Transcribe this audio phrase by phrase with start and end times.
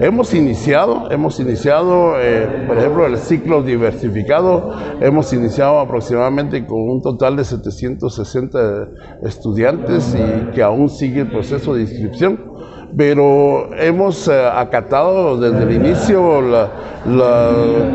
[0.00, 7.00] Hemos iniciado, hemos iniciado, eh, por ejemplo, el ciclo diversificado, hemos iniciado aproximadamente con un
[7.00, 8.88] total de 760
[9.22, 12.40] estudiantes y que aún sigue el proceso de inscripción,
[12.96, 16.68] pero hemos eh, acatado desde el inicio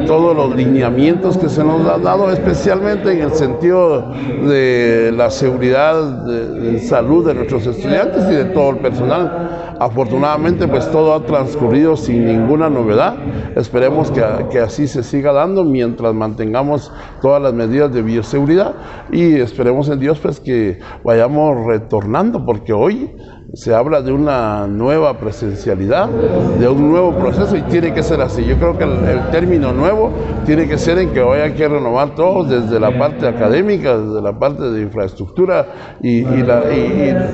[0.06, 4.12] todos los lineamientos que se nos han dado, especialmente en el sentido
[4.48, 9.76] de la seguridad de salud de nuestros estudiantes y de todo el personal.
[9.80, 13.16] Afortunadamente, pues todo ha transcurrido sin ninguna novedad.
[13.56, 16.92] Esperemos que, que, así se siga dando mientras mantengamos
[17.22, 18.74] todas las medidas de bioseguridad
[19.12, 23.10] y esperemos en Dios pues que vayamos retornando, porque hoy
[23.54, 28.46] se habla de una nueva presencialidad, de un nuevo proceso y tiene que ser así.
[28.46, 30.12] Yo creo que el, término nuevo
[30.46, 34.22] tiene que ser en que hoy hay que renovar todo desde la parte académica, desde
[34.22, 35.68] la parte de infraestructura
[36.02, 36.24] y,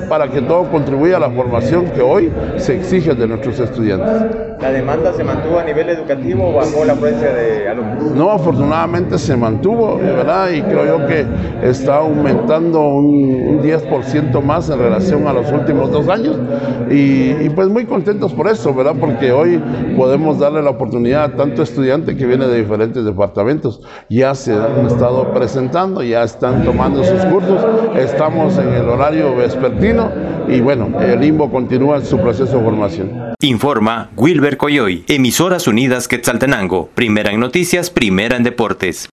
[0.08, 4.56] para que todo contribuya a la formación que hoy se exige de nuestros estudiantes.
[4.60, 8.12] ¿La demanda se mantuvo a nivel educativo o bajó la presencia de alumnos?
[8.12, 10.50] No, afortunadamente se mantuvo, ¿verdad?
[10.50, 11.26] Y creo yo que
[11.62, 16.36] está aumentando un, un 10% más en relación a los últimos dos años
[16.90, 18.94] y, pues muy contentos por eso, ¿verdad?
[18.98, 19.60] Porque hoy
[19.96, 23.80] podemos darle la oportunidad a tanto estudiante que viene de diferentes departamentos.
[24.08, 27.64] Ya se han estado presentando, ya están tomando sus cursos,
[27.96, 30.10] estamos en el horario vespertino
[30.48, 33.26] y bueno, el limbo continúa en su proceso de formación.
[33.40, 39.04] Informa Wilber Coyoy, Emisoras Unidas Quetzaltenango, primera en noticias, primera en deportes.